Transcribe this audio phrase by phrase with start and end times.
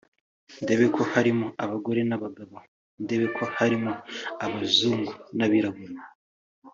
[0.63, 2.55] ndebe ko harimo abagore n’abagabo
[3.03, 3.91] ndebe ko harimo
[4.45, 5.99] abazungu n’abirabura